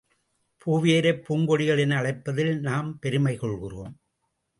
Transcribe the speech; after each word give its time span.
பூவையரைப் 0.65 1.23
பூங்கொடிகள் 1.29 1.79
என 1.79 2.01
அழைப்பதில் 2.01 2.59
நாம் 2.59 2.99
பெருமை 2.99 3.35
கொள்கிறோம். 3.35 3.99